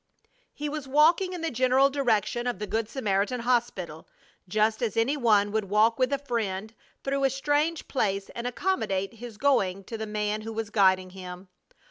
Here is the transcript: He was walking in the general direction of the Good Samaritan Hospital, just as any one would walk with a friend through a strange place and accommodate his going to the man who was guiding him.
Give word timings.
He 0.51 0.67
was 0.67 0.87
walking 0.87 1.31
in 1.33 1.41
the 1.41 1.51
general 1.51 1.91
direction 1.91 2.47
of 2.47 2.57
the 2.57 2.65
Good 2.65 2.89
Samaritan 2.89 3.41
Hospital, 3.41 4.07
just 4.47 4.81
as 4.81 4.97
any 4.97 5.15
one 5.15 5.51
would 5.51 5.65
walk 5.65 5.99
with 5.99 6.11
a 6.11 6.17
friend 6.17 6.73
through 7.03 7.23
a 7.23 7.29
strange 7.29 7.87
place 7.87 8.27
and 8.29 8.47
accommodate 8.47 9.13
his 9.13 9.37
going 9.37 9.83
to 9.83 9.99
the 9.99 10.07
man 10.07 10.41
who 10.41 10.53
was 10.53 10.71
guiding 10.71 11.11
him. 11.11 11.49